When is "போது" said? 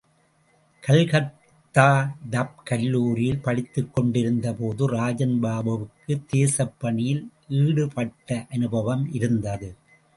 4.53-4.89